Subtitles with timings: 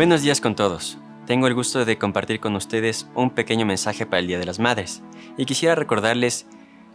[0.00, 0.96] Buenos días con todos.
[1.26, 4.58] Tengo el gusto de compartir con ustedes un pequeño mensaje para el Día de las
[4.58, 5.02] Madres
[5.36, 6.46] y quisiera recordarles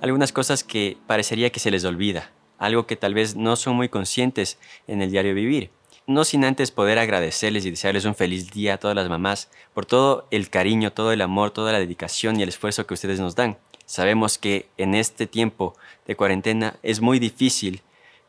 [0.00, 3.90] algunas cosas que parecería que se les olvida, algo que tal vez no son muy
[3.90, 5.70] conscientes en el diario vivir.
[6.06, 9.84] No sin antes poder agradecerles y desearles un feliz día a todas las mamás por
[9.84, 13.34] todo el cariño, todo el amor, toda la dedicación y el esfuerzo que ustedes nos
[13.34, 13.58] dan.
[13.84, 17.82] Sabemos que en este tiempo de cuarentena es muy difícil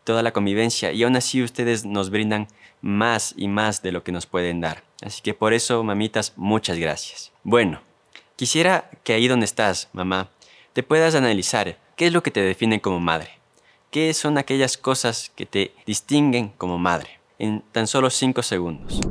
[0.05, 2.48] toda la convivencia y aún así ustedes nos brindan
[2.82, 4.84] más y más de lo que nos pueden dar.
[5.02, 7.34] Así que por eso, mamitas, muchas gracias.
[7.44, 7.82] Bueno,
[8.38, 10.30] quisiera que ahí donde estás, mamá,
[10.72, 13.32] te puedas analizar qué es lo que te define como madre.
[13.91, 17.20] ¿Qué son aquellas cosas que te distinguen como madre?
[17.40, 19.02] En tan solo 5 segundos.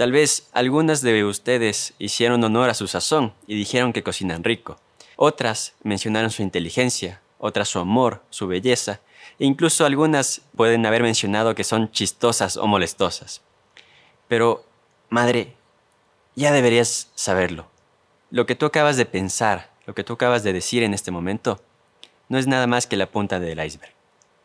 [0.00, 4.78] Tal vez algunas de ustedes hicieron honor a su sazón y dijeron que cocinan rico.
[5.16, 9.00] Otras mencionaron su inteligencia, otras su amor, su belleza,
[9.38, 13.42] e incluso algunas pueden haber mencionado que son chistosas o molestosas.
[14.26, 14.64] Pero,
[15.10, 15.54] madre,
[16.34, 17.66] ya deberías saberlo.
[18.30, 21.60] Lo que tú acabas de pensar, lo que tú acabas de decir en este momento,
[22.30, 23.92] no es nada más que la punta del iceberg.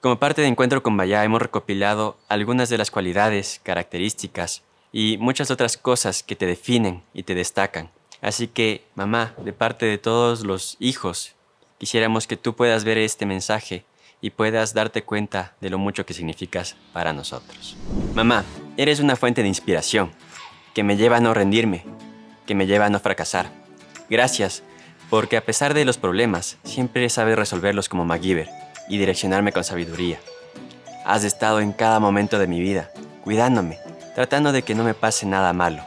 [0.02, 4.64] Como parte de Encuentro con Vaya hemos recopilado algunas de las cualidades, características
[4.98, 7.90] y muchas otras cosas que te definen y te destacan.
[8.22, 11.36] Así que, mamá, de parte de todos los hijos,
[11.78, 13.84] quisiéramos que tú puedas ver este mensaje
[14.22, 17.76] y puedas darte cuenta de lo mucho que significas para nosotros.
[18.14, 18.46] Mamá,
[18.78, 20.14] eres una fuente de inspiración
[20.74, 21.84] que me lleva a no rendirme,
[22.46, 23.52] que me lleva a no fracasar.
[24.10, 24.64] Gracias,
[25.10, 28.48] porque a pesar de los problemas, siempre sabes resolverlos como MacGyver
[28.88, 30.22] y direccionarme con sabiduría.
[31.04, 32.92] Has estado en cada momento de mi vida,
[33.26, 33.78] cuidándome,
[34.16, 35.84] tratando de que no me pase nada malo.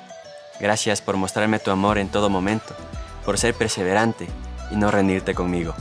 [0.61, 2.77] Gracias por mostrarme tu amor en todo momento,
[3.25, 4.29] por ser perseverante
[4.71, 5.75] y no rendirte conmigo.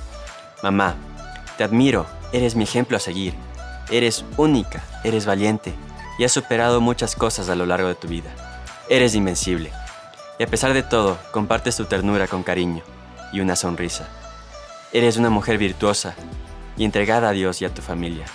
[0.63, 0.95] Mamá,
[1.57, 3.33] te admiro, eres mi ejemplo a seguir.
[3.91, 5.73] Eres única, eres valiente
[6.17, 8.31] y has superado muchas cosas a lo largo de tu vida.
[8.89, 9.71] Eres invencible.
[10.39, 12.83] Y a pesar de todo, compartes tu ternura con cariño
[13.33, 14.07] y una sonrisa.
[14.93, 16.15] Eres una mujer virtuosa
[16.77, 18.25] y entregada a Dios y a tu familia.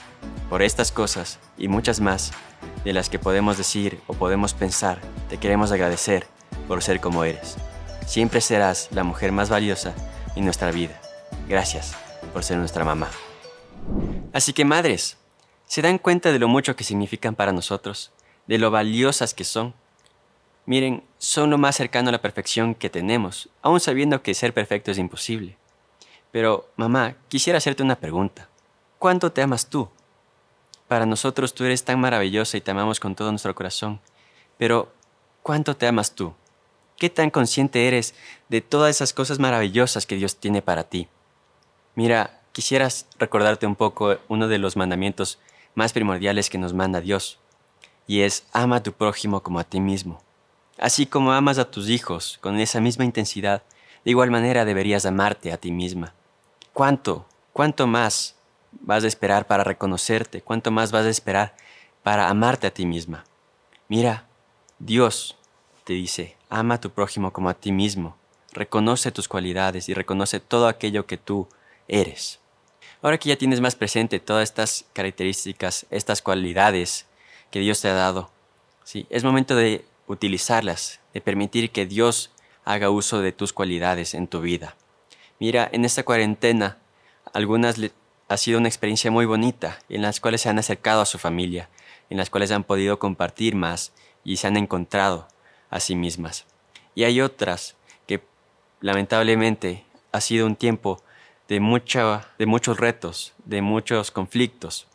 [0.51, 2.33] Por estas cosas y muchas más,
[2.85, 6.27] de las que podemos decir o podemos pensar, te queremos agradecer
[6.69, 7.57] por ser como eres.
[8.07, 9.95] Siempre serás la mujer más valiosa
[10.37, 11.01] en nuestra vida.
[11.49, 11.95] Gracias
[12.33, 13.09] por ser nuestra mamá.
[14.33, 15.19] Así que madres,
[15.67, 18.13] ¿se dan cuenta de lo mucho que significan para nosotros?
[18.47, 19.75] ¿De lo valiosas que son?
[20.67, 24.91] Miren, son lo más cercano a la perfección que tenemos, aun sabiendo que ser perfecto
[24.91, 25.57] es imposible.
[26.31, 28.49] Pero, mamá, quisiera hacerte una pregunta.
[28.99, 29.89] ¿Cuánto te amas tú?
[30.93, 33.99] Para nosotros tú eres tan maravillosa y te amamos con todo nuestro corazón.
[34.59, 34.93] Pero,
[35.43, 36.35] ¿cuánto te amas tú?
[36.99, 38.15] ¿Qué tan consciente eres
[38.51, 41.09] de todas esas cosas maravillosas que Dios tiene para ti?
[41.95, 45.39] Mira, quisieras recordarte un poco uno de los mandamientos
[45.75, 47.39] más primordiales que nos manda Dios,
[48.07, 50.21] y es ama a tu prójimo como a ti mismo.
[50.77, 53.63] Así como amas a tus hijos con esa misma intensidad,
[54.05, 56.13] de igual manera deberías amarte a ti misma.
[56.75, 57.25] ¿Cuánto,
[57.55, 58.37] cuánto más
[58.81, 60.43] vas a esperar para reconocerte?
[60.43, 61.55] ¿Cuánto más vas a esperar
[62.03, 63.25] para amarte a ti misma?
[63.89, 64.27] Mira,
[64.79, 65.37] Dios
[65.85, 68.17] te dice, ama a tu prójimo como a ti mismo.
[68.53, 71.49] Reconoce tus cualidades y reconoce todo aquello que tú
[71.89, 72.41] eres.
[73.01, 77.07] Ahora que ya tienes más presente todas estas características, estas cualidades
[77.51, 78.31] que Dios te ha dado,
[78.85, 79.07] ¿sí?
[79.11, 82.31] es momento de utilizarlas, de permitir que Dios
[82.65, 84.77] haga uso de tus cualidades en tu vida.
[85.41, 86.79] Mira, en esta cuarentena,
[87.33, 87.77] algunas
[88.33, 91.69] ha sido una experiencia muy bonita, en las cuales se han acercado a su familia,
[92.09, 93.93] en las cuales han podido compartir más
[94.25, 95.29] y se han encontrado
[95.69, 96.47] a sí mismas.
[96.95, 97.77] Y hay otras
[98.07, 98.23] que
[98.81, 101.03] lamentablemente ha sido un tiempo
[101.47, 104.87] de, mucha, de muchos retos, de muchos conflictos.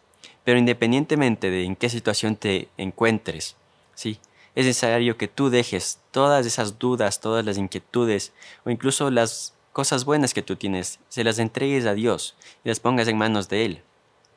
[0.43, 3.55] Pero independientemente de en qué situación te encuentres,
[3.93, 4.19] sí,
[4.55, 8.33] es necesario que tú dejes todas esas dudas, todas las inquietudes
[8.65, 12.79] o incluso las cosas buenas que tú tienes, se las entregues a Dios y las
[12.79, 13.83] pongas en manos de Él.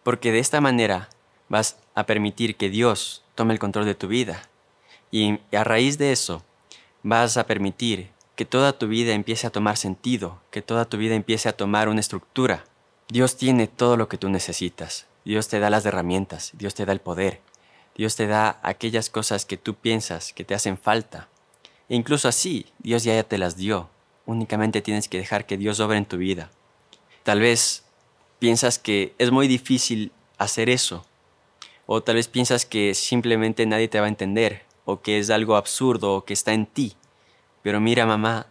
[0.03, 1.09] Porque de esta manera
[1.49, 4.51] vas a permitir que Dios tome el control de tu vida.
[5.11, 6.45] Y a raíz de eso,
[7.03, 11.15] vas a permitir que toda tu vida empiece a tomar sentido, que toda tu vida
[11.15, 12.67] empiece a tomar una estructura.
[13.09, 15.07] Dios tiene todo lo que tú necesitas.
[15.25, 17.41] Dios te da las herramientas, Dios te da el poder,
[17.97, 21.29] Dios te da aquellas cosas que tú piensas que te hacen falta.
[21.89, 23.89] E incluso así, Dios ya te las dio.
[24.31, 26.53] Únicamente tienes que dejar que Dios obre en tu vida.
[27.25, 27.83] Tal vez
[28.39, 31.05] piensas que es muy difícil hacer eso.
[31.87, 35.57] O tal vez piensas que simplemente nadie te va a entender, o que es algo
[35.57, 36.95] absurdo, o que está en ti.
[37.63, 38.47] Pero mira, mamá,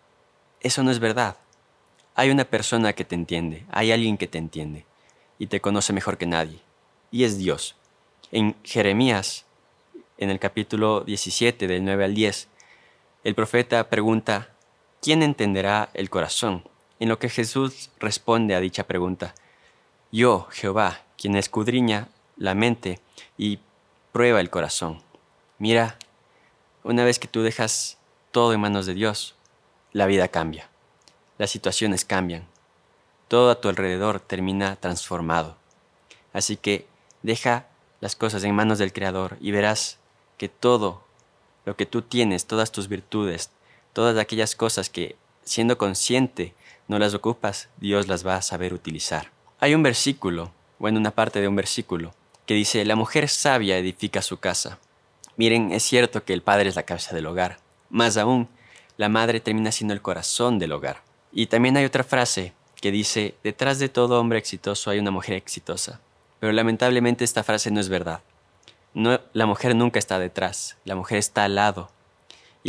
[0.59, 1.37] eso no es verdad.
[2.13, 4.85] Hay una persona que te entiende, hay alguien que te entiende
[5.37, 6.59] y te conoce mejor que nadie.
[7.09, 7.77] y es Dios.
[8.33, 9.45] En Jeremías,
[10.17, 12.49] en el capítulo 17 del 9 al 10,
[13.23, 14.49] el profeta pregunta,
[15.01, 16.63] ¿quién entenderá el corazón?
[16.99, 19.33] En lo que Jesús responde a dicha pregunta,
[20.11, 22.99] yo, Jehová, quien escudriña la mente
[23.37, 23.59] y
[24.11, 25.01] prueba el corazón.
[25.59, 25.97] Mira,
[26.83, 27.97] una vez que tú dejas
[28.31, 29.35] todo en manos de Dios,
[29.91, 30.69] la vida cambia,
[31.37, 32.47] las situaciones cambian,
[33.27, 35.57] todo a tu alrededor termina transformado.
[36.33, 36.87] Así que
[37.21, 37.67] deja
[38.01, 39.99] las cosas en manos del Creador y verás
[40.37, 41.03] que todo
[41.65, 43.51] lo que tú tienes, todas tus virtudes,
[43.93, 46.53] todas aquellas cosas que siendo consciente
[46.87, 49.31] no las ocupas, Dios las va a saber utilizar.
[49.59, 52.13] Hay un versículo, bueno, una parte de un versículo,
[52.45, 54.79] que dice, la mujer sabia edifica su casa.
[55.37, 57.59] Miren, es cierto que el padre es la cabeza del hogar,
[57.89, 58.49] más aún,
[58.97, 61.03] la madre termina siendo el corazón del hogar.
[61.31, 65.35] Y también hay otra frase que dice, detrás de todo hombre exitoso hay una mujer
[65.35, 66.01] exitosa.
[66.39, 68.21] Pero lamentablemente esta frase no es verdad.
[68.93, 71.91] No, la mujer nunca está detrás, la mujer está al lado.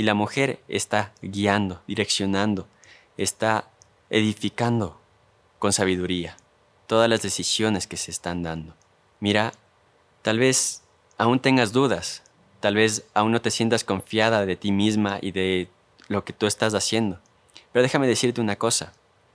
[0.00, 2.66] Y la mujer está guiando, direccionando,
[3.18, 3.68] está
[4.08, 4.98] edificando
[5.58, 6.38] con sabiduría
[6.86, 8.74] todas las decisiones que se están dando.
[9.18, 9.52] Mira,
[10.22, 10.84] tal vez
[11.18, 12.22] aún tengas dudas,
[12.60, 15.68] tal vez aún no te sientas confiada de ti misma y de
[16.08, 17.20] lo que tú estás haciendo.
[17.70, 18.94] Pero déjame decirte una cosa,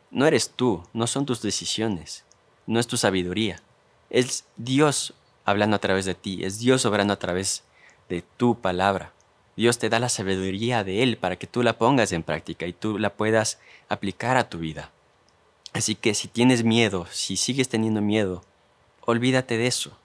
[0.10, 2.26] no eres tú, no son tus decisiones,
[2.66, 3.62] no es tu sabiduría.
[4.10, 5.14] Es Dios
[5.44, 7.62] hablando a través de ti, es Dios obrando a través
[8.10, 9.12] de tu palabra.
[9.56, 12.74] Dios te da la sabiduría de Él para que tú la pongas en práctica y
[12.74, 13.60] tú la puedas
[13.90, 14.92] aplicar a tu vida.
[15.74, 18.44] Así que si tienes miedo, si sigues teniendo miedo,
[19.02, 19.98] olvídate de eso,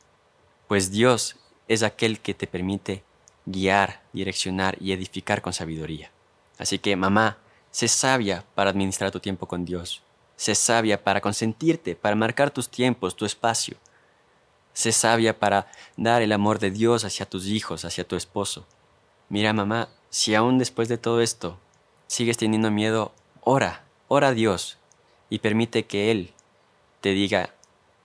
[0.69, 1.37] pues Dios
[1.69, 3.03] es aquel que te permite
[3.47, 6.11] guiar, direccionar y edificar con sabiduría.
[6.59, 7.39] Así que mamá,
[7.71, 10.03] Sé sabia para administrar tu tiempo con Dios.
[10.37, 13.77] Sé sabia para consentirte, para marcar tus tiempos, tu espacio.
[14.73, 18.67] Sé sabia para dar el amor de Dios hacia tus hijos, hacia tu esposo.
[19.31, 21.57] Mira, mamá, si aún después de todo esto
[22.09, 23.13] sigues teniendo miedo,
[23.43, 24.77] ora, ora a Dios
[25.29, 26.33] y permite que Él
[27.01, 27.55] te diga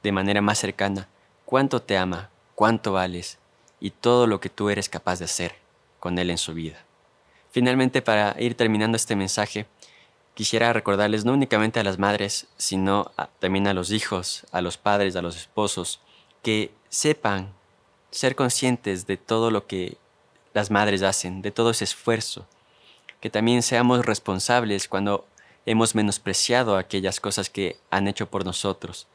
[0.04, 1.10] de manera más cercana
[1.44, 3.40] cuánto te ama, cuánto vales
[3.80, 5.56] y todo lo que tú eres capaz de hacer
[6.00, 6.86] con Él en su vida.
[7.50, 9.66] Finalmente, para ir terminando este mensaje,
[10.36, 15.16] quisiera recordarles no únicamente a las madres, sino también a los hijos, a los padres,
[15.16, 16.02] a los esposos,
[16.44, 17.52] que sepan
[18.12, 19.98] ser conscientes de todo lo que
[20.56, 22.48] las madres hacen, de todo ese esfuerzo,
[23.20, 25.28] que también seamos responsables cuando
[25.66, 29.08] hemos menospreciado aquellas cosas que han hecho por nosotros,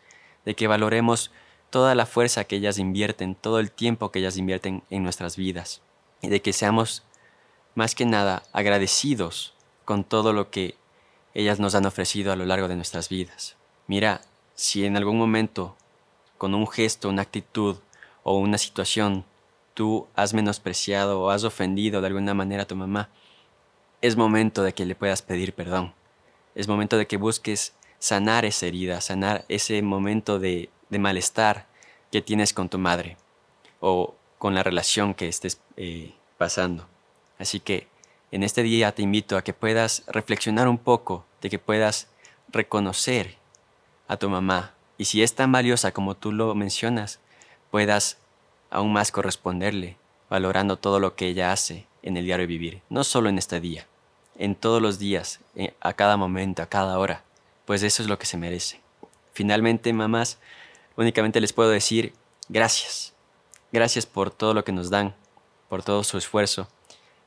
[0.44, 1.30] de que valoremos
[1.70, 5.80] toda la fuerza que ellas invierten, todo el tiempo que ellas invierten en nuestras vidas,
[6.20, 7.04] y de que seamos
[7.74, 9.54] más que nada agradecidos
[9.86, 10.76] con todo lo que
[11.32, 13.56] ellas nos han ofrecido a lo largo de nuestras vidas.
[13.86, 14.20] Mira,
[14.56, 15.74] si en algún momento,
[16.36, 17.78] con un gesto, una actitud
[18.24, 19.24] o una situación,
[19.80, 23.08] tú has menospreciado o has ofendido de alguna manera a tu mamá,
[24.02, 25.94] es momento de que le puedas pedir perdón.
[26.54, 31.66] Es momento de que busques sanar esa herida, sanar ese momento de, malestar
[32.12, 33.16] que tienes con tu madre
[33.80, 36.86] o con la relación que estés eh, pasando.
[37.38, 37.88] Así que
[38.32, 42.08] en este día te invito a que puedas reflexionar un poco, de que puedas
[42.48, 43.38] reconocer
[44.08, 47.18] a tu mamá y si es tan valiosa como tú lo mencionas,
[47.70, 48.18] puedas
[48.70, 49.96] aún más corresponderle,
[50.28, 53.86] valorando todo lo que ella hace en el diario vivir, no solo en este día,
[54.36, 57.24] en todos los días, eh, a cada momento, a cada hora,
[57.66, 58.80] pues eso es lo que se merece.
[59.32, 60.38] Finalmente, mamás,
[60.96, 62.14] únicamente les puedo decir
[62.48, 63.12] gracias,
[63.72, 65.14] gracias por todo lo que nos dan,
[65.68, 66.68] por todo su esfuerzo,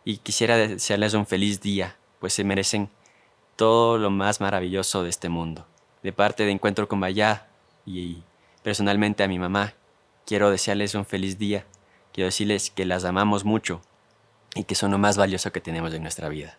[0.04, 2.90] y quisiera desearles un feliz día, pues se merecen
[3.56, 5.66] todo lo más maravilloso de este mundo.
[6.02, 7.48] De parte de Encuentro con Vaya
[7.86, 8.24] y
[8.64, 9.74] personalmente a mi mamá,
[10.26, 11.66] quiero desearles un feliz día,
[12.14, 13.82] quiero decirles que las amamos mucho
[14.56, 16.58] y que son lo más valioso que tenemos en nuestra vida.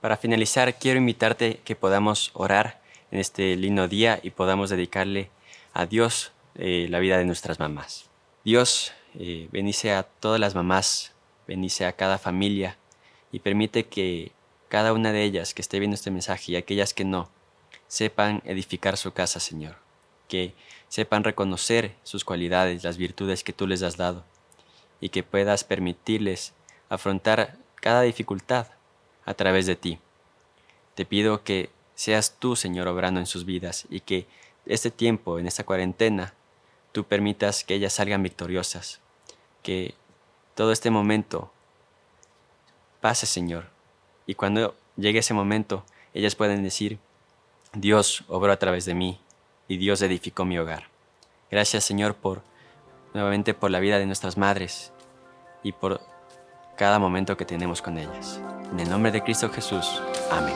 [0.00, 2.80] Para finalizar, quiero invitarte que podamos orar
[3.10, 5.30] en este lindo día y podamos dedicarle
[5.72, 8.10] a Dios eh, la vida de nuestras mamás.
[8.44, 11.14] Dios, eh, bendice a todas las mamás
[11.46, 12.76] bendice a cada familia
[13.32, 14.32] y permite que
[14.68, 17.30] cada una de ellas que esté viendo este mensaje y aquellas que no,
[17.86, 19.76] sepan edificar su casa, Señor,
[20.28, 20.54] que
[20.94, 24.22] sepan reconocer sus cualidades, las virtudes que tú les has dado
[25.00, 26.52] y que puedas permitirles
[26.88, 28.68] afrontar cada dificultad
[29.24, 29.98] a través de ti.
[30.94, 34.28] Te pido que seas tú, Señor, obrando en sus vidas y que
[34.66, 36.32] este tiempo, en esta cuarentena,
[36.92, 39.00] tú permitas que ellas salgan victoriosas,
[39.64, 39.96] que
[40.54, 41.50] todo este momento
[43.00, 43.68] pase, Señor.
[44.28, 47.00] Y cuando llegue ese momento, ellas pueden decir,
[47.72, 49.18] Dios obró a través de mí
[49.68, 50.84] y Dios edificó mi hogar.
[51.50, 52.42] Gracias, Señor, por
[53.12, 54.92] nuevamente por la vida de nuestras madres
[55.62, 56.00] y por
[56.76, 58.40] cada momento que tenemos con ellas.
[58.72, 60.02] En el nombre de Cristo Jesús.
[60.30, 60.54] Amén.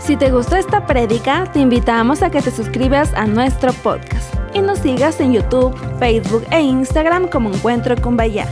[0.00, 4.60] Si te gustó esta prédica, te invitamos a que te suscribas a nuestro podcast y
[4.60, 8.46] nos sigas en YouTube, Facebook e Instagram como Encuentro con Bahía.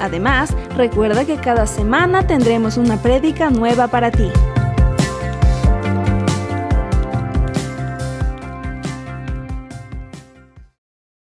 [0.00, 4.30] Además, recuerda que cada semana tendremos una prédica nueva para ti.